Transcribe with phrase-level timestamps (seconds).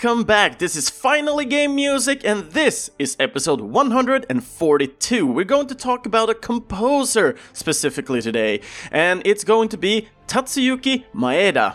[0.00, 0.60] welcome back.
[0.60, 5.26] This is finally game music, and this is episode 142.
[5.26, 8.60] We're going to talk about a composer specifically today,
[8.92, 11.74] and it's going to be Tatsuyuki Maeda.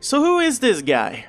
[0.00, 1.28] So, who is this guy?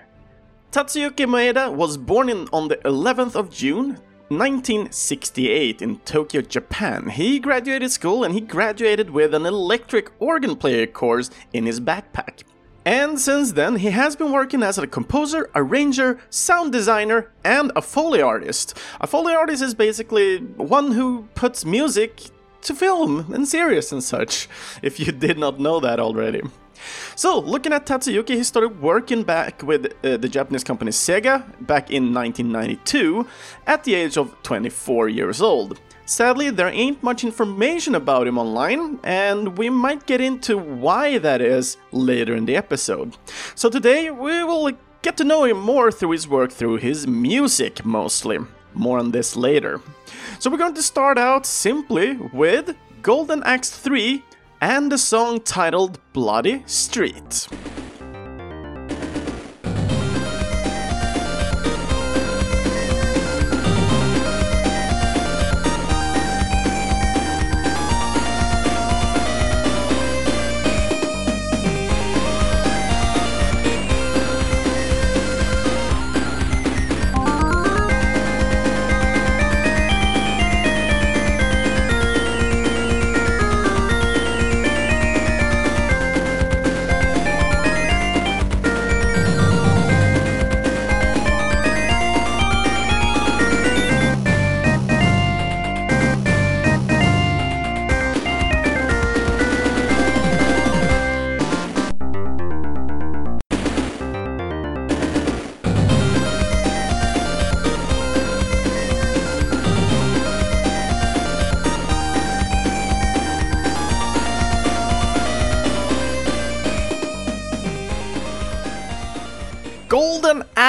[0.73, 3.91] Tatsuyuki Maeda was born in, on the 11th of June
[4.28, 7.08] 1968 in Tokyo, Japan.
[7.08, 12.44] He graduated school and he graduated with an electric organ player course in his backpack.
[12.88, 17.82] And since then, he has been working as a composer, arranger, sound designer, and a
[17.82, 18.78] Foley artist.
[19.02, 22.22] A Foley artist is basically one who puts music
[22.62, 24.48] to film and series and such,
[24.81, 26.42] if you did not know that already.
[27.17, 31.92] So, looking at Tatsuyuki, he started working back with uh, the Japanese company Sega back
[31.92, 33.28] in 1992
[33.66, 35.78] at the age of 24 years old.
[36.09, 41.41] Sadly, there ain't much information about him online, and we might get into why that
[41.41, 43.17] is later in the episode.
[43.55, 47.83] So today, we will get to know him more through his work through his music
[47.83, 48.39] mostly.
[48.73, 49.81] More on this later.
[50.39, 54.23] So we're going to start out simply with Golden Axe 3
[54.61, 57.49] and the song titled Bloody Street.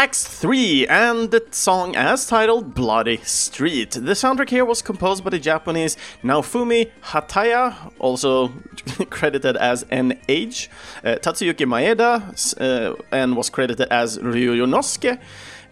[0.09, 3.91] Axe 3 and the song as titled Bloody Street.
[3.91, 8.49] The soundtrack here was composed by the Japanese Naofumi Hataya, also
[9.11, 10.69] credited as NH,
[11.05, 12.23] uh, Tatsuyuki Maeda,
[12.59, 15.21] uh, and was credited as Ryu Yonosuke,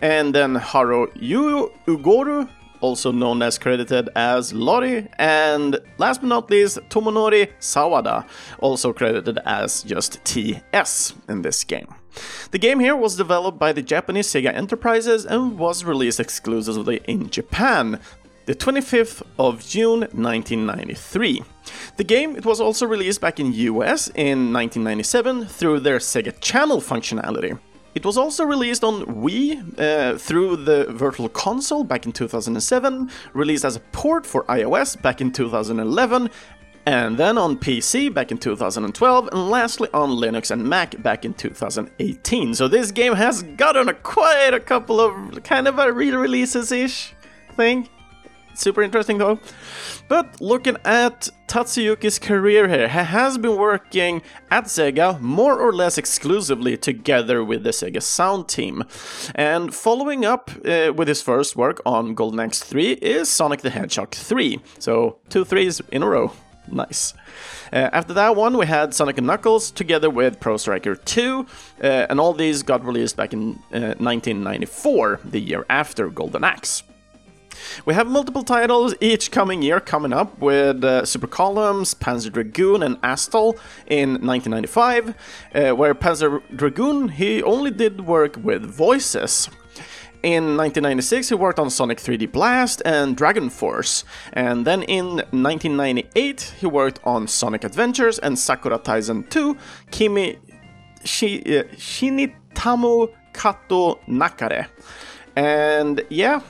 [0.02, 2.46] and then Haro Yu Ugoru,
[2.82, 9.38] also known as credited as Lori, and last but not least, Tomonori Sawada, also credited
[9.46, 11.88] as just TS in this game.
[12.50, 17.30] The game here was developed by the Japanese Sega Enterprises and was released exclusively in
[17.30, 18.00] Japan,
[18.46, 21.42] the 25th of June 1993.
[21.96, 26.80] The game it was also released back in US in 1997 through their Sega Channel
[26.80, 27.58] functionality.
[27.96, 33.64] It was also released on Wii uh, through the Virtual Console back in 2007, released
[33.64, 36.28] as a port for iOS back in 2011,
[36.86, 41.34] and then on PC back in 2012, and lastly on Linux and Mac back in
[41.34, 42.54] 2018.
[42.54, 47.14] So this game has gotten a quite a couple of kind of a re-releases ish
[47.56, 47.88] thing.
[48.54, 49.38] Super interesting though.
[50.08, 55.98] But looking at Tatsuyuki's career here, he has been working at Sega more or less
[55.98, 58.84] exclusively together with the Sega Sound team.
[59.34, 63.70] And following up uh, with his first work on Golden Axe 3 is Sonic the
[63.70, 64.60] Hedgehog 3.
[64.78, 66.32] So, two threes in a row.
[66.70, 67.14] Nice.
[67.72, 71.46] Uh, after that one, we had Sonic Knuckles together with Pro Striker 2,
[71.82, 76.82] uh, and all these got released back in uh, 1994, the year after Golden Axe.
[77.84, 82.82] We have multiple titles each coming year coming up with uh, Super Columns, Panzer Dragoon,
[82.82, 85.14] and Astal in 1995,
[85.54, 89.48] uh, where Panzer Dragoon he only did work with voices.
[90.26, 96.54] In 1996, he worked on Sonic 3D Blast and Dragon Force, and then in 1998,
[96.58, 99.56] he worked on Sonic Adventures and Sakura Taisen 2,
[99.92, 100.36] Kimi
[101.04, 104.66] Shi, uh, Shinitamu Kato Nakare.
[105.36, 106.40] And yeah,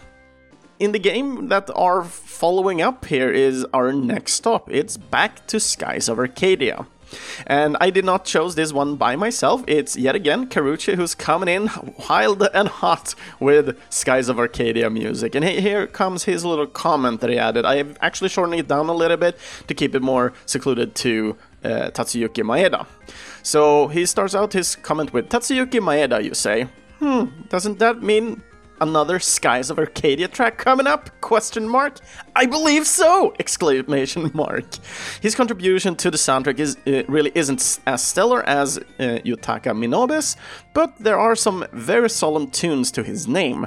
[0.79, 4.71] in the game that are following up here is our next stop.
[4.71, 6.87] It's back to Skies of Arcadia.
[7.47, 9.63] And I did not choose this one by myself.
[9.67, 11.71] It's yet again Karuchi who's coming in
[12.09, 15.35] wild and hot with Skies of Arcadia music.
[15.35, 17.65] And here comes his little comment that he added.
[17.65, 21.37] I have actually shortened it down a little bit to keep it more secluded to
[21.65, 22.87] uh, Tatsuyuki Maeda.
[23.43, 26.69] So he starts out his comment with Tatsuyuki Maeda, you say.
[26.99, 28.43] Hmm, doesn't that mean
[28.81, 31.11] another Skies of Arcadia track coming up?
[31.21, 31.99] Question mark.
[32.35, 33.35] I believe so!
[33.39, 34.65] Exclamation mark.
[35.21, 38.83] His contribution to the soundtrack is uh, really isn't as stellar as uh,
[39.25, 40.37] Yutaka Minobe's,
[40.75, 43.67] but there are some very solemn tunes to his name,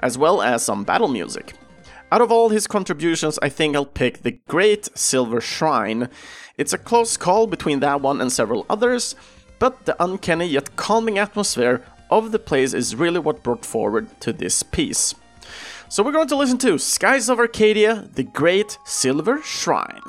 [0.00, 1.54] as well as some battle music.
[2.12, 6.08] Out of all his contributions, I think I'll pick The Great Silver Shrine.
[6.58, 9.14] It's a close call between that one and several others,
[9.60, 14.32] but the uncanny yet calming atmosphere of the place is really what brought forward to
[14.32, 15.14] this piece.
[15.88, 20.02] So we're going to listen to Skies of Arcadia, The Great Silver Shrine.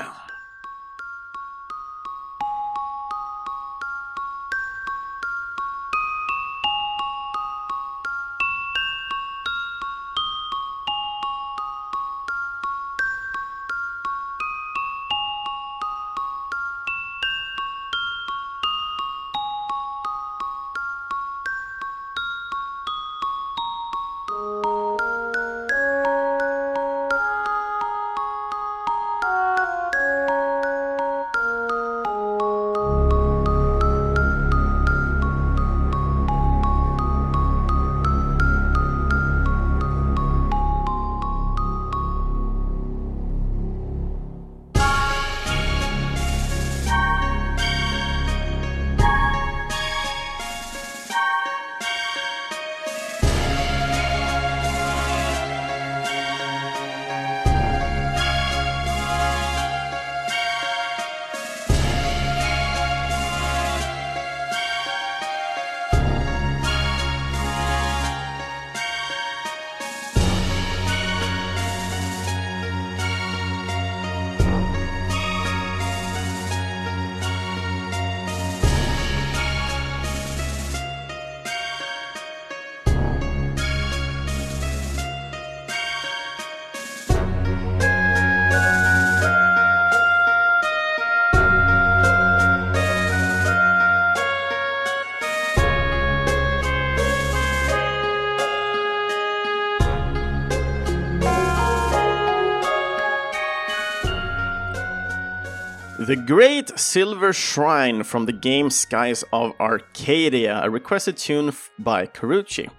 [106.08, 112.72] The Great Silver Shrine from the game Skies of Arcadia, a requested tune by Karuchi.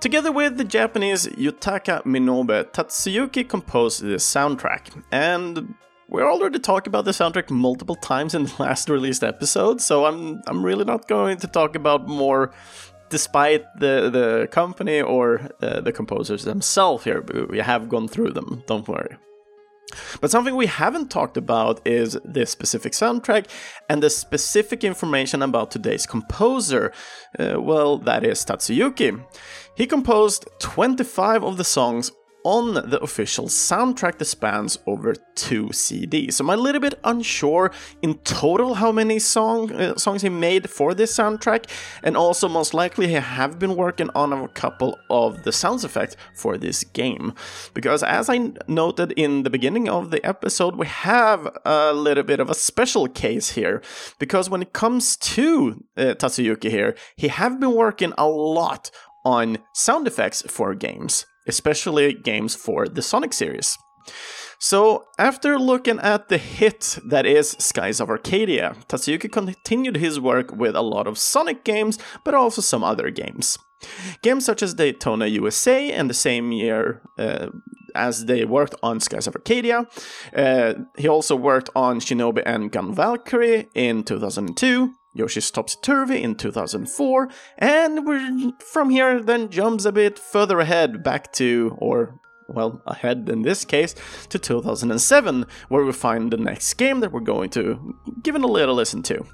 [0.00, 5.76] Together with the Japanese Yutaka Minobe, Tatsuyuki composed the soundtrack, and
[6.08, 10.42] we already talked about the soundtrack multiple times in the last released episode, so I'm
[10.48, 12.52] I'm really not going to talk about more
[13.08, 17.24] despite the the company or uh, the composers themselves here.
[17.48, 19.16] We have gone through them, don't worry.
[20.20, 23.46] But something we haven't talked about is this specific soundtrack
[23.88, 26.92] and the specific information about today's composer.
[27.38, 29.24] Uh, well, that is Tatsuyuki.
[29.76, 32.10] He composed 25 of the songs
[32.46, 36.34] on the official soundtrack that spans over two CDs.
[36.34, 37.72] So I'm a little bit unsure
[38.02, 41.68] in total how many song uh, songs he made for this soundtrack,
[42.04, 46.16] and also most likely he have been working on a couple of the sound effects
[46.36, 47.34] for this game.
[47.74, 52.38] Because as I noted in the beginning of the episode, we have a little bit
[52.38, 53.82] of a special case here.
[54.20, 58.92] Because when it comes to uh, Tatsuyuki here, he have been working a lot
[59.24, 63.78] on sound effects for games especially games for the Sonic series.
[64.58, 70.50] So, after looking at the hit that is Skies of Arcadia, Tatsuyuki continued his work
[70.52, 73.58] with a lot of Sonic games, but also some other games.
[74.22, 77.48] Games such as Daytona USA and the same year uh,
[77.94, 79.86] as they worked on Skies of Arcadia.
[80.34, 87.28] Uh, he also worked on Shinobi and Gunvalkyrie in 2002, Yoshi's Topsy Turvy in 2004,
[87.58, 93.28] and we're from here then jumps a bit further ahead back to, or well, ahead
[93.28, 93.94] in this case,
[94.28, 98.46] to 2007, where we find the next game that we're going to give it a
[98.46, 99.24] little listen to.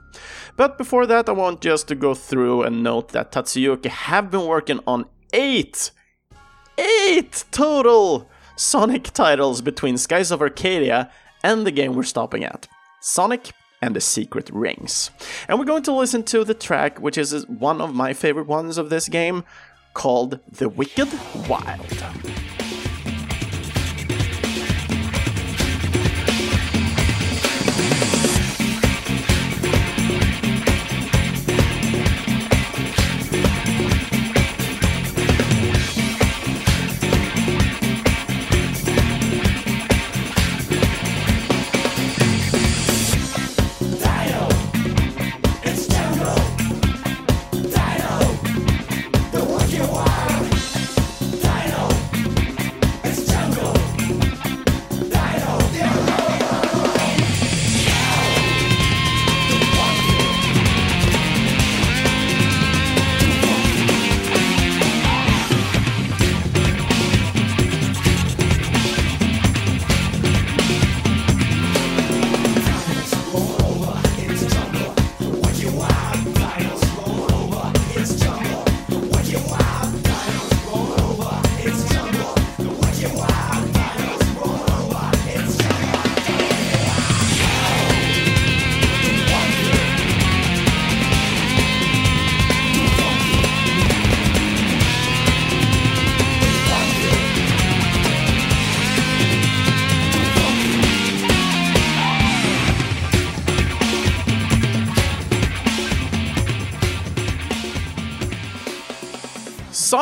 [0.56, 4.46] But before that, I want just to go through and note that Tatsuyuki have been
[4.46, 5.90] working on eight,
[6.78, 11.10] eight total Sonic titles between Skies of Arcadia
[11.42, 12.68] and the game we're stopping at.
[13.00, 15.10] Sonic and the Secret Rings.
[15.48, 18.78] And we're going to listen to the track, which is one of my favorite ones
[18.78, 19.44] of this game,
[19.92, 21.08] called The Wicked
[21.48, 22.41] Wild.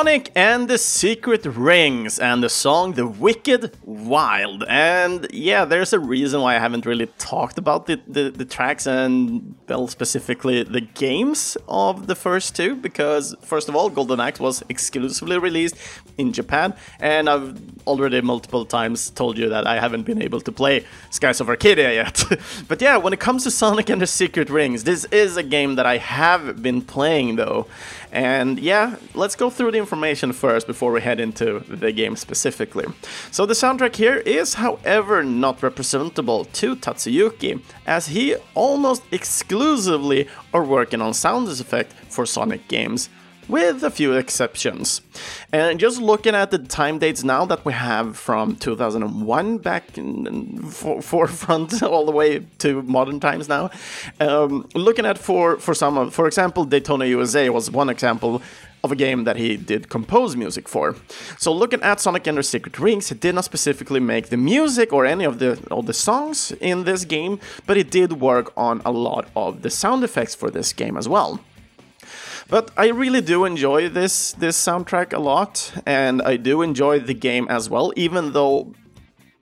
[0.01, 4.65] Sonic and the Secret Rings and the song The Wicked Wild.
[4.67, 8.87] And yeah, there's a reason why I haven't really talked about the, the, the, tracks
[8.87, 14.41] and, well, specifically the games of the first two, because first of all, Golden Axe
[14.41, 15.77] was exclusively released
[16.17, 20.53] in Japan, and I've already multiple times told you that I haven't been able to
[20.53, 22.25] play Skies of Arcadia yet.
[22.69, 25.75] but yeah, when it comes to Sonic and the Secret Rings, this is a game
[25.75, 27.67] that I have been playing though.
[28.13, 32.87] And yeah, let's go through the information first before we head into the game specifically.
[33.31, 40.65] So the soundtrack here is, however, not representable to Tatsuyuki, as he almost exclusively are
[40.65, 43.09] working on sound effects for Sonic games
[43.51, 45.01] with a few exceptions.
[45.53, 50.63] And just looking at the time dates now that we have from 2001 back in
[50.71, 53.71] for, forefront all the way to modern times now,
[54.21, 58.43] um, looking at for for some of, for example, Daytona USA was one example
[58.83, 60.97] of a game that he did compose music for.
[61.39, 64.93] So looking at Sonic and the Secret Rings, he did not specifically make the music
[64.93, 68.81] or any of the of the songs in this game, but he did work on
[68.85, 71.41] a lot of the sound effects for this game as well.
[72.49, 77.15] But I really do enjoy this this soundtrack a lot, and I do enjoy the
[77.15, 78.73] game as well, even though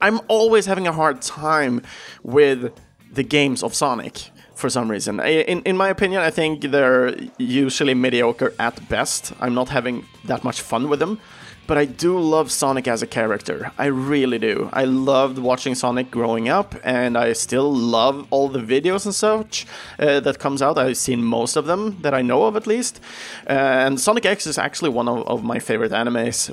[0.01, 1.83] I'm always having a hard time
[2.23, 2.73] with
[3.13, 5.21] the games of Sonic for some reason.
[5.21, 9.33] In, in my opinion, I think they're usually mediocre at best.
[9.41, 11.21] I'm not having that much fun with them
[11.69, 13.71] but I do love Sonic as a character.
[13.77, 14.71] I really do.
[14.73, 19.67] I loved watching Sonic growing up, and I still love all the videos and such
[19.99, 20.79] uh, that comes out.
[20.79, 23.01] I've seen most of them that I know of, at least.
[23.47, 26.51] Uh, and Sonic X is actually one of, of, my favorite animes,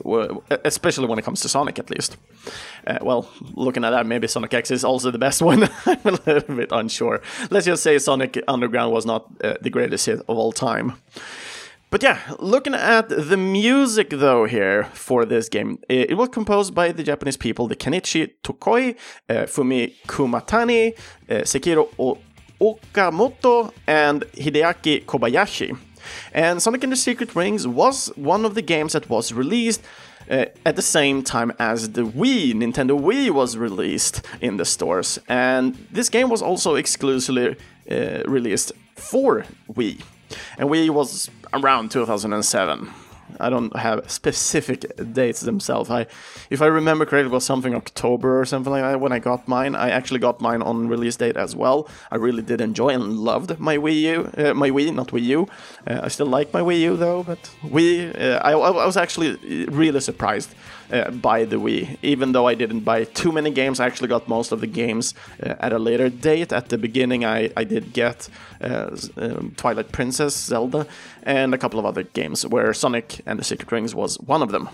[0.65, 2.17] especially when it comes to Sonic, at least.
[2.85, 5.63] Uh, well, looking at that, maybe Sonic X is also the best one.
[5.85, 7.21] I'm a little bit unsure.
[7.49, 10.95] Let's just say Sonic Underground was not uh, the greatest hit of all time.
[11.95, 16.91] But yeah, looking at the music though here for this game, it was composed by
[16.91, 18.97] the Japanese people, the Kenichi Tokoi,
[19.29, 20.93] uh, Fumi Kumatani,
[21.29, 22.17] uh, Sekiro o-
[22.59, 25.77] Okamoto, and Hideaki Kobayashi.
[26.33, 29.81] And Sonic and the Secret Rings was one of the games that was released
[30.29, 35.17] uh, at the same time as the Wii, Nintendo Wii was released in the stores.
[35.29, 37.55] And this game was also exclusively
[37.89, 40.01] uh, released for Wii.
[40.57, 42.91] And Wii was around 2007.
[43.39, 45.89] I don't have specific dates themselves.
[45.89, 46.05] I,
[46.49, 49.47] if I remember correctly, it was something October or something like that when I got
[49.47, 49.75] mine.
[49.75, 51.89] I actually got mine on release date as well.
[52.11, 55.47] I really did enjoy and loved my Wii U, uh, my Wii, not Wii U.
[55.87, 59.65] Uh, I still like my Wii U though, but Wii, uh, I, I was actually
[59.65, 60.53] really surprised
[60.91, 61.97] uh, by the Wii.
[62.01, 65.13] Even though I didn't buy too many games, I actually got most of the games
[65.41, 66.53] uh, at a later date.
[66.53, 68.29] At the beginning, I, I did get
[68.61, 70.87] uh, um, Twilight Princess, Zelda,
[71.23, 74.51] and a couple of other games where Sonic and the Secret Rings was one of
[74.51, 74.69] them.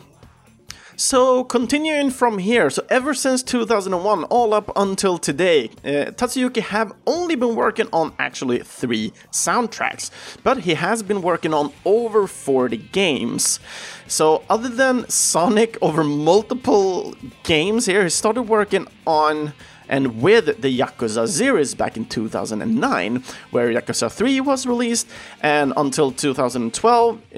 [1.03, 6.93] So, continuing from here, so ever since 2001, all up until today, uh, Tatsuyuki have
[7.08, 10.12] only been working on actually three soundtracks,
[10.43, 13.60] but he has been working on over 40 games.
[14.05, 19.53] So, other than Sonic over multiple games here, he started working on
[19.91, 25.05] and with the Yakuza series back in 2009, where Yakuza 3 was released,
[25.41, 27.38] and until 2012, uh,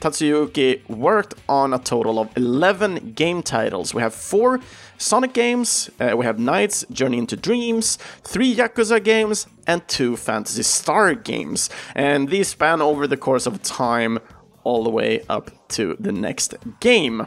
[0.00, 3.92] Tatsuyuki worked on a total of 11 game titles.
[3.92, 4.60] We have four
[4.96, 10.62] Sonic games, uh, we have NiGHTS, Journey into Dreams, three Yakuza games, and two Phantasy
[10.62, 11.68] Star games.
[11.94, 14.20] And these span over the course of time
[14.64, 17.26] all the way up to the next game.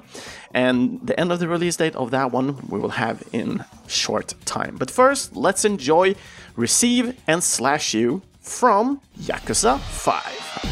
[0.53, 4.33] And the end of the release date of that one we will have in short
[4.45, 4.77] time.
[4.77, 6.15] But first, let's enjoy
[6.55, 10.70] Receive and Slash You from Yakuza 5.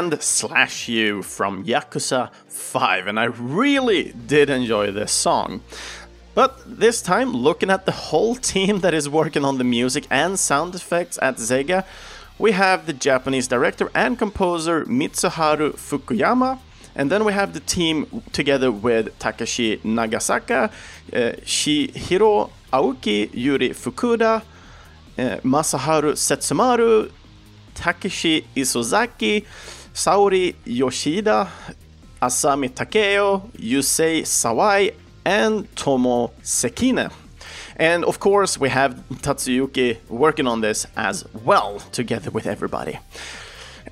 [0.00, 5.60] And Slash You from Yakuza 5, and I really did enjoy this song.
[6.34, 10.38] But this time, looking at the whole team that is working on the music and
[10.38, 11.84] sound effects at Sega,
[12.38, 16.60] we have the Japanese director and composer Mitsuharu Fukuyama,
[16.94, 20.70] and then we have the team together with Takashi Nagasaka,
[21.12, 24.40] uh, Chihiro Aoki, Yuri Fukuda,
[25.18, 27.12] uh, Masaharu Setsumaru,
[27.74, 29.44] Takeshi Isozaki,
[30.00, 31.46] Saori Yoshida,
[32.22, 34.94] Asami Takeo, Yusei Sawai,
[35.26, 37.12] and Tomo Sekine.
[37.76, 42.98] And of course, we have Tatsuyuki working on this as well, together with everybody.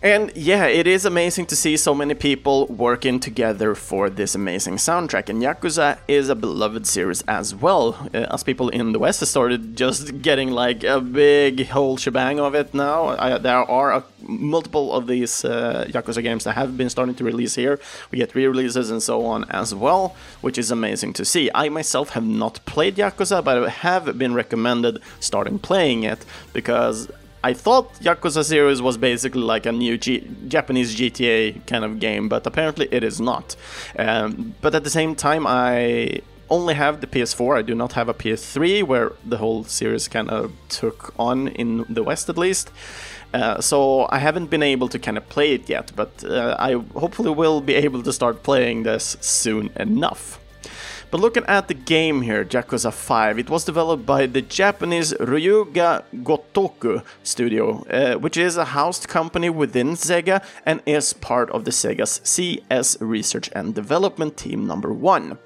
[0.01, 4.77] And yeah, it is amazing to see so many people working together for this amazing
[4.77, 5.29] soundtrack.
[5.29, 9.29] And Yakuza is a beloved series as well, uh, as people in the West have
[9.29, 13.09] started just getting like a big whole shebang of it now.
[13.19, 17.25] I, there are a, multiple of these uh, Yakuza games that have been starting to
[17.25, 17.81] release here.
[18.13, 21.51] We get re releases and so on as well, which is amazing to see.
[21.57, 27.11] I myself have not played Yakuza, but I have been recommended starting playing it because
[27.43, 32.29] I thought Yakuza series was basically like a new G Japanese GTA kind of game,
[32.29, 33.57] but apparently it is not.
[33.99, 36.21] Um, but at the same time, I
[36.51, 37.59] only have the PS4.
[37.59, 41.85] I do not have a PS3, where the whole series kind of took on in
[41.89, 42.71] the West at least.
[43.35, 46.73] Uh, so I haven't been able to kind of play it yet, but uh, I
[46.99, 50.41] hopefully will be able to start playing this soon enough.
[51.11, 55.65] But looking at the game here, Yakuza 5, it was developed by the Japanese Ryu
[55.73, 61.65] Ga Gotoku studio, uh, which is a housed company within Sega and is part of
[61.65, 65.39] the Sega's CS Research and Development Team number 1.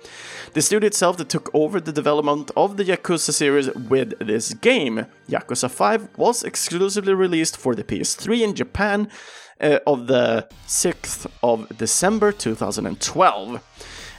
[0.54, 5.06] The studio itself that took over the development of the Yakuza series with this game.
[5.28, 9.08] Yakuza 5 was exclusively released for the PS3 in Japan
[9.60, 13.62] uh, of the 6th of December 2012.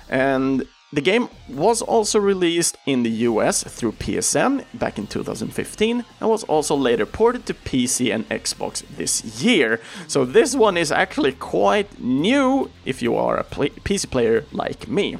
[0.09, 6.29] And the game was also released in the US through PSN back in 2015 and
[6.29, 9.81] was also later ported to PC and Xbox this year.
[10.07, 15.17] So this one is actually quite new if you are a PC player like me.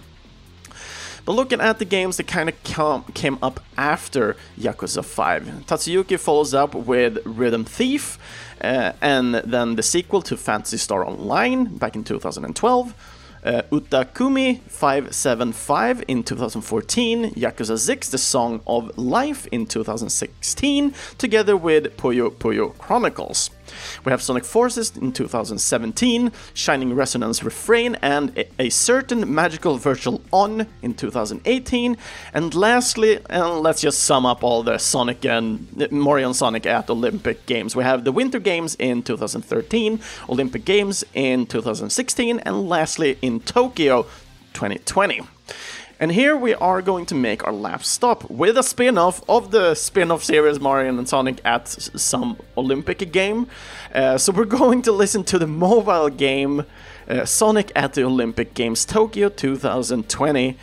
[1.25, 6.53] But looking at the games that kind of came up after Yakuza 5, Tatsuyuki follows
[6.53, 8.19] up with Rhythm Thief,
[8.61, 12.93] uh, and then the sequel to Phantasy Star Online back in 2012
[13.45, 21.97] uh, Utakumi 575 in 2014, Yakuza 6 The Song of Life in 2016, together with
[21.97, 23.49] Puyo Puyo Chronicles.
[24.05, 30.67] We have Sonic Forces in 2017, Shining Resonance Refrain, and a, certain Magical Virtual On
[30.81, 31.97] in 2018.
[32.33, 36.89] And lastly, and let's just sum up all the Sonic and Mario and Sonic at
[36.89, 37.75] Olympic Games.
[37.75, 44.03] We have the Winter Games in 2013, Olympic Games in 2016, and lastly in Tokyo
[44.53, 45.21] 2020.
[45.99, 49.51] And here we are going to make our last stop with a spin off of
[49.51, 53.47] the spin off series Mario and Sonic at some Olympic game.
[53.93, 56.65] Uh, so we're going to listen to the mobile game
[57.07, 60.57] uh, Sonic at the Olympic Games Tokyo 2020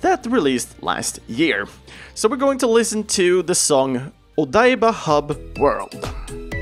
[0.00, 1.66] that released last year.
[2.14, 6.57] So we're going to listen to the song Odaiba Hub World.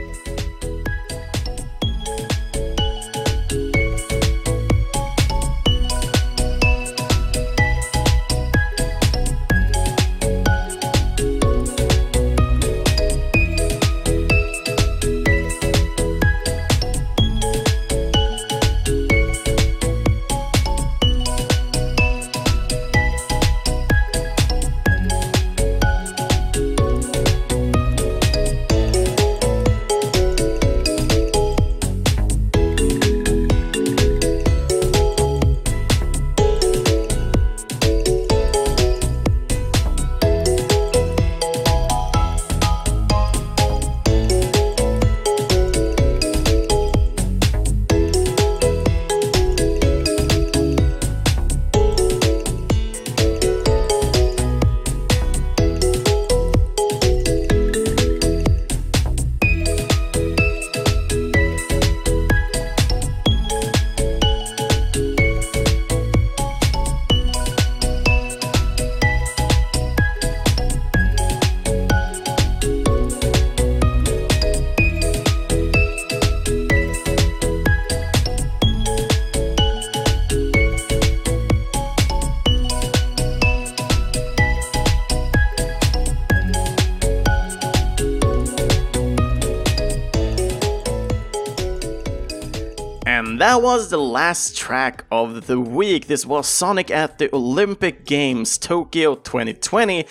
[93.47, 96.09] That was the last track of the week.
[96.09, 100.05] This was Sonic at the Olympic Games Tokyo 2020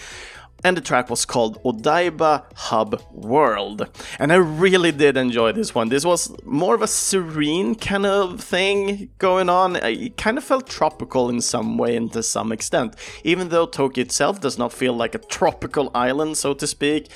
[0.65, 3.87] and the track was called Odaiba Hub World.
[4.17, 5.89] And I really did enjoy this one.
[5.89, 9.75] This was more of a serene kind of thing going on.
[9.75, 14.01] It kind of felt tropical in some way and to some extent, even though Tokyo
[14.01, 17.11] itself does not feel like a tropical island, so to speak.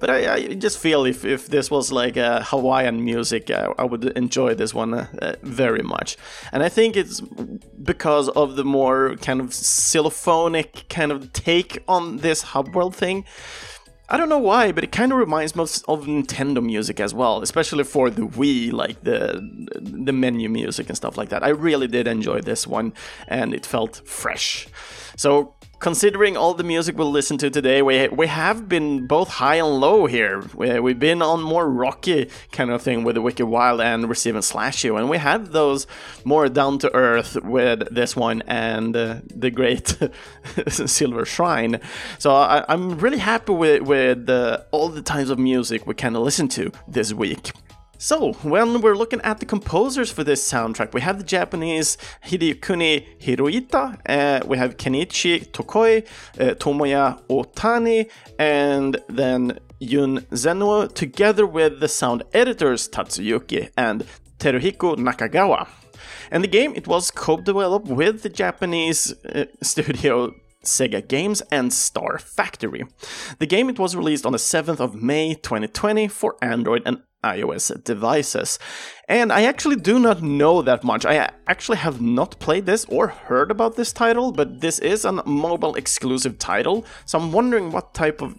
[0.00, 3.84] But I, I just feel if, if this was like a Hawaiian music, I, I
[3.84, 6.16] would enjoy this one uh, very much.
[6.50, 12.18] And I think it's because of the more kind of xylophonic kind of take on
[12.18, 13.24] this hub world thing.
[14.08, 17.42] I don't know why, but it kind of reminds me of Nintendo music as well,
[17.42, 19.42] especially for the Wii, like the
[19.80, 21.42] the menu music and stuff like that.
[21.42, 22.92] I really did enjoy this one,
[23.26, 24.68] and it felt fresh.
[25.16, 29.56] So considering all the music we'll listen to today, we we have been both high
[29.56, 30.42] and low here.
[30.54, 34.34] We, we've been on more rocky kind of thing with the Wicked Wild and Receive
[34.34, 35.86] and Slash You, and we had those
[36.24, 39.96] more down to earth with this one and uh, the great
[40.68, 41.80] Silver Shrine.
[42.18, 46.16] So I, am really happy with with uh, all the types of music we kind
[46.16, 47.52] of listen to this week.
[47.98, 53.18] So, when we're looking at the composers for this soundtrack, we have the Japanese Hidekuni
[53.18, 56.06] Hiroita, uh, we have Kenichi Tokoi,
[56.38, 64.04] uh, Tomoya Otani, and then Yun Zenuo, together with the sound editors Tatsuyuki and
[64.38, 65.66] Teruhiko Nakagawa.
[66.30, 72.18] And the game, it was co-developed with the Japanese uh, studio Sega Games and Star
[72.18, 72.84] Factory.
[73.38, 77.02] The game it was released on the 7th of May 2020 for Android and
[77.34, 78.58] iOS devices.
[79.08, 81.06] And I actually do not know that much.
[81.06, 85.12] I actually have not played this or heard about this title, but this is a
[85.12, 88.36] mobile exclusive title, so I'm wondering what type of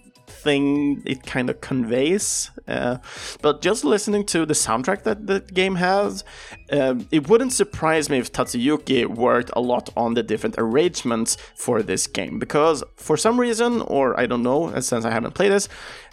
[0.47, 2.51] thing it kind of conveys.
[2.67, 2.97] Uh,
[3.41, 6.23] but just listening to the soundtrack that the game has,
[6.71, 11.81] uh, it wouldn't surprise me if Tatsuyuki worked a lot on the different arrangements for
[11.81, 12.39] this game.
[12.39, 15.69] Because for some reason, or I don't know, since I haven't played this,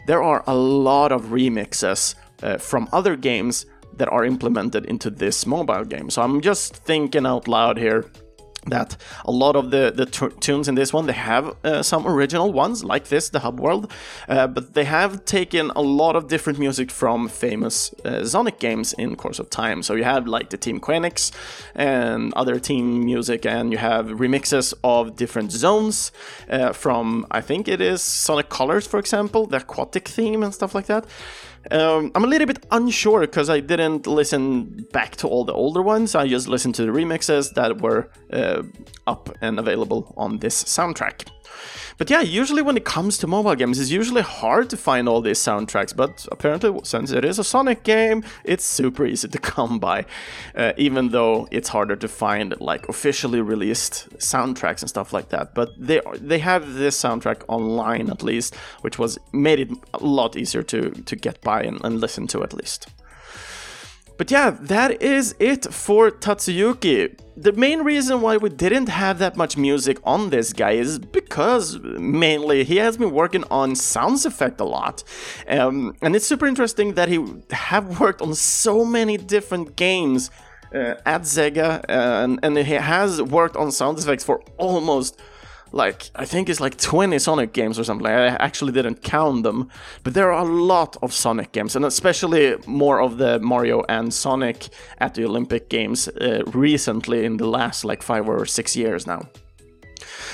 [0.06, 5.46] there are a lot of remixes uh, from other games that are implemented into this
[5.46, 6.10] mobile game.
[6.10, 8.10] So I'm just thinking out loud here
[8.66, 10.06] that a lot of the, the
[10.40, 13.92] tunes in this one they have uh, some original ones like this the hub world
[14.28, 18.92] uh, but they have taken a lot of different music from famous uh, sonic games
[18.94, 21.30] in course of time so you have like the team Quenix
[21.74, 26.10] and other team music and you have remixes of different zones
[26.48, 30.74] uh, from i think it is sonic colors for example the aquatic theme and stuff
[30.74, 31.04] like that
[31.70, 35.82] um, I'm a little bit unsure because I didn't listen back to all the older
[35.82, 36.14] ones.
[36.14, 38.62] I just listened to the remixes that were uh,
[39.06, 41.28] up and available on this soundtrack.
[41.96, 45.20] But yeah, usually when it comes to mobile games, it's usually hard to find all
[45.20, 45.94] these soundtracks.
[45.94, 50.06] But apparently, since it is a Sonic game, it's super easy to come by.
[50.54, 55.54] Uh, even though it's harder to find like officially released soundtracks and stuff like that.
[55.54, 60.36] But they they have this soundtrack online at least, which was made it a lot
[60.36, 62.88] easier to to get by and, and listen to at least.
[64.16, 67.18] But yeah, that is it for Tatsuyuki.
[67.36, 71.80] The main reason why we didn't have that much music on this guy is because
[71.80, 75.02] mainly he has been working on sounds effect a lot.
[75.48, 80.30] Um, and it's super interesting that he have worked on so many different games
[80.72, 85.20] uh, at Sega uh, and, and he has worked on sound effects for almost
[85.74, 88.06] like I think it's like 20 Sonic games or something.
[88.06, 89.68] I actually didn't count them,
[90.04, 94.14] but there are a lot of Sonic games, and especially more of the Mario and
[94.14, 99.06] Sonic at the Olympic Games uh, recently in the last like five or six years
[99.06, 99.22] now.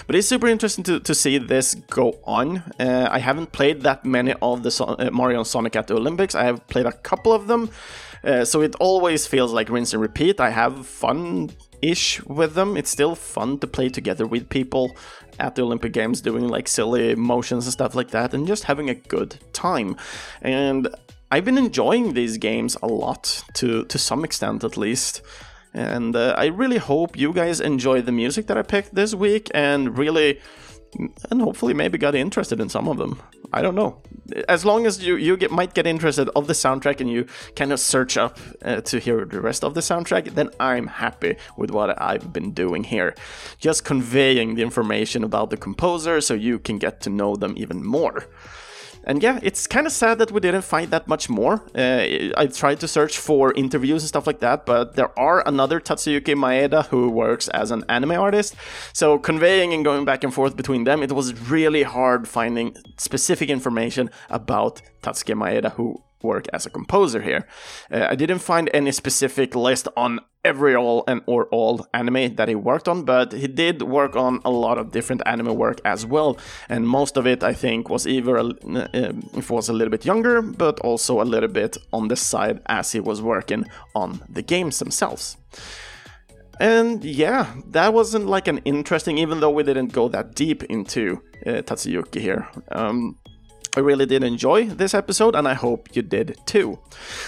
[0.06, 2.58] But it's super interesting to, to see this go on.
[2.78, 6.34] Uh, I haven't played that many of the uh, Mario and Sonic at the Olympics.
[6.34, 7.70] I have played a couple of them,
[8.24, 10.40] uh, so it always feels like rinse and repeat.
[10.40, 11.50] I have fun
[11.82, 12.76] ish with them.
[12.76, 14.96] It's still fun to play together with people
[15.38, 18.90] at the Olympic Games doing like silly motions and stuff like that and just having
[18.90, 19.96] a good time.
[20.42, 20.88] And
[21.30, 25.22] I've been enjoying these games a lot to to some extent at least.
[25.72, 29.50] And uh, I really hope you guys enjoy the music that I picked this week
[29.54, 30.40] and really
[31.30, 33.20] and hopefully maybe got interested in some of them.
[33.52, 34.02] I don't know.
[34.48, 37.72] As long as you you get might get interested of the soundtrack and you kind
[37.72, 41.70] of search up uh, to hear the rest of the soundtrack, then I'm happy with
[41.70, 43.14] what I've been doing here.
[43.58, 47.84] Just conveying the information about the composer so you can get to know them even
[47.84, 48.26] more.
[49.04, 51.62] And yeah, it's kind of sad that we didn't find that much more.
[51.74, 55.80] Uh, I tried to search for interviews and stuff like that, but there are another
[55.80, 58.54] Tatsuyuki Maeda who works as an anime artist.
[58.92, 63.48] So conveying and going back and forth between them, it was really hard finding specific
[63.48, 67.46] information about Tatsuki Maeda, who work as a composer here.
[67.90, 72.48] Uh, I didn't find any specific list on every all and or all anime that
[72.48, 76.06] he worked on, but he did work on a lot of different anime work as
[76.06, 79.90] well, and most of it I think was either a, uh, if was a little
[79.90, 84.20] bit younger, but also a little bit on the side as he was working on
[84.28, 85.36] the games themselves.
[86.60, 91.22] And yeah, that wasn't like an interesting, even though we didn't go that deep into
[91.46, 92.48] uh, Tatsuyuki here.
[92.70, 93.16] Um,
[93.76, 96.80] I really did enjoy this episode, and I hope you did too.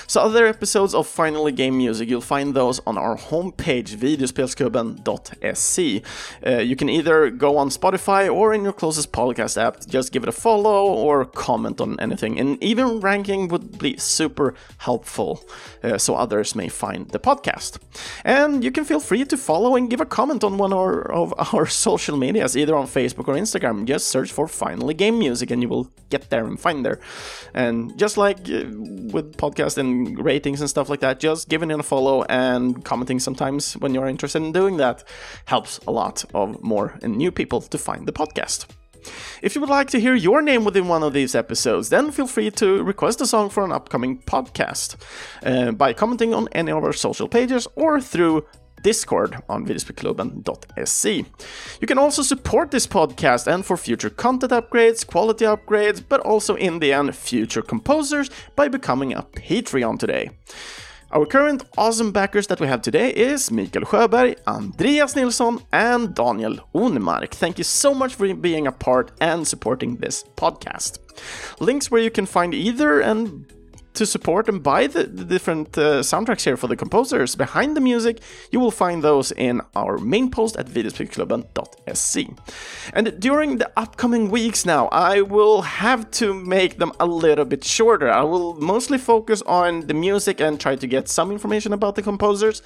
[0.09, 6.03] So, other episodes of Finally Game Music, you'll find those on our homepage, videospelsklubben.se.
[6.45, 10.25] Uh, you can either go on Spotify or in your closest podcast app, just give
[10.25, 15.45] it a follow or comment on anything, and even ranking would be super helpful
[15.85, 17.79] uh, so others may find the podcast.
[18.25, 21.33] And you can feel free to follow and give a comment on one or, of
[21.55, 23.85] our social medias, either on Facebook or Instagram.
[23.85, 26.99] Just search for Finally Game Music, and you will get there and find there.
[27.55, 28.65] And just like uh,
[29.15, 33.21] with podcast and ratings and stuff like that, just giving it a follow and commenting
[33.21, 35.05] sometimes when you're interested in doing that
[35.45, 38.67] helps a lot of more and new people to find the podcast.
[39.43, 42.27] If you would like to hear your name within one of these episodes, then feel
[42.27, 44.97] free to request a song for an upcoming podcast
[45.45, 48.47] uh, by commenting on any of our social pages or through
[48.83, 51.25] Discord on videospelklubben.se.
[51.81, 56.55] You can also support this podcast and for future content upgrades, quality upgrades, but also
[56.57, 60.31] in the end, future composers by becoming a Patreon today.
[61.13, 66.57] Our current awesome backers that we have today is Mikael Sjöberg, Andreas Nilsson, and Daniel
[66.75, 67.33] Onemark.
[67.33, 71.01] Thank you so much for being a part and supporting this podcast.
[71.61, 73.45] Links where you can find either and
[73.95, 77.81] to support and buy the, the different uh, soundtracks here for the composers behind the
[77.81, 82.29] music, you will find those in our main post at videospelklubben.se.
[82.93, 87.65] And during the upcoming weeks now, I will have to make them a little bit
[87.65, 88.11] shorter.
[88.11, 92.03] I will mostly focus on the music and try to get some information about the
[92.03, 92.63] composers,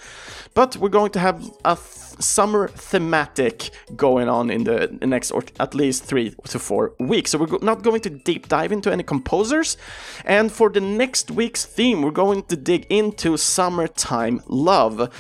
[0.57, 1.77] but we're going to have a
[2.19, 7.33] summer thematic going on in the next, or at least three to four weeks.
[7.33, 9.77] So we're not going to deep dive into any composers.
[10.25, 15.13] And for the next week's theme, we're going to dig into summertime love.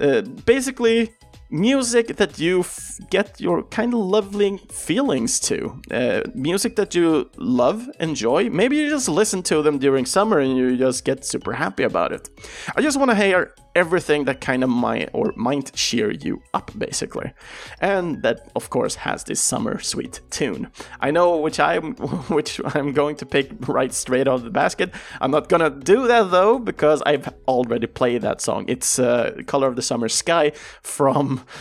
[0.00, 1.14] Uh, basically,
[1.52, 5.80] music that you f- get your kind of lovely feelings to.
[5.90, 8.48] Uh, music that you love, enjoy.
[8.48, 12.12] Maybe you just listen to them during summer and you just get super happy about
[12.12, 12.30] it.
[12.74, 16.70] I just want to hear everything that kind of might or might cheer you up
[16.76, 17.32] basically
[17.80, 21.94] and that of course has this summer sweet tune i know which i'm
[22.28, 26.06] which i'm going to pick right straight out of the basket i'm not gonna do
[26.06, 30.52] that though because i've already played that song it's uh, color of the summer sky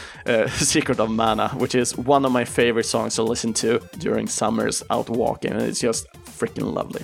[0.25, 4.27] uh, secret of mana which is one of my favorite songs to listen to during
[4.27, 7.03] summers out walking and it's just freaking lovely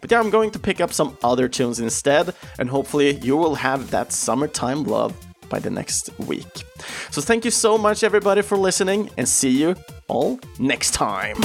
[0.00, 3.54] but yeah, I'm going to pick up some other tunes instead, and hopefully you will
[3.54, 5.16] have that summertime love
[5.48, 6.64] by the next week.
[7.10, 9.76] So thank you so much, everybody, for listening, and see you
[10.08, 11.36] all next time.